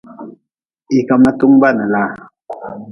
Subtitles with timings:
[0.89, 2.11] Hii ka mi na tungu baa ni laa.